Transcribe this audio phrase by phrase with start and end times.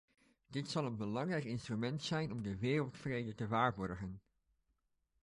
[0.47, 4.21] Dit zal een belangrijk instrument zijn om de wereldvrede te waarborgen.